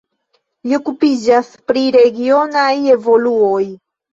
[0.69, 2.69] Li okupiĝas pri regionaj
[2.99, 3.65] evoluoj.